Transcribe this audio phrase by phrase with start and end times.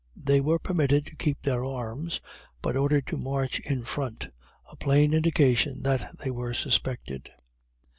[0.17, 2.21] They were permitted to keep their arms,
[2.63, 4.29] but ordered to march in front,
[4.71, 7.29] a plain indication that they were suspected.